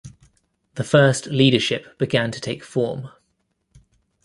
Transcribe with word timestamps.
The 0.77 0.83
first 0.83 1.27
leadership 1.27 1.99
began 1.99 2.31
to 2.31 2.41
take 2.41 2.63
form. 2.63 3.11